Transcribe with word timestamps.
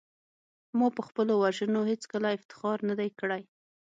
ما 0.77 0.87
په 0.97 1.01
خپلو 1.07 1.33
وژنو 1.43 1.81
هېڅکله 1.91 2.27
افتخار 2.37 2.77
نه 2.89 2.95
دی 2.99 3.09
کړی 3.19 3.43